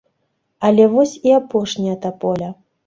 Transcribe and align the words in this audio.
Але 0.69 0.87
вось 0.95 1.15
і 1.31 1.37
апошняя 1.41 1.95
таполя. 2.09 2.55